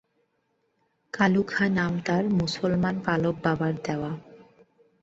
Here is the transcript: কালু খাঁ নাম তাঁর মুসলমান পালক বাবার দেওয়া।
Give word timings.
কালু 1.13 1.41
খাঁ 1.43 1.69
নাম 1.69 1.93
তাঁর 2.05 2.23
মুসলমান 2.31 2.95
পালক 3.05 3.35
বাবার 3.43 3.73
দেওয়া। 3.85 4.11